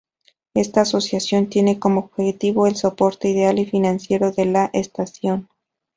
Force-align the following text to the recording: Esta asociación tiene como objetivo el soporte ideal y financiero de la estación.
Esta 0.55 0.81
asociación 0.81 1.45
tiene 1.45 1.77
como 1.77 1.99
objetivo 1.99 2.65
el 2.65 2.75
soporte 2.75 3.29
ideal 3.29 3.59
y 3.59 3.67
financiero 3.67 4.31
de 4.31 4.45
la 4.45 4.71
estación. 4.73 5.47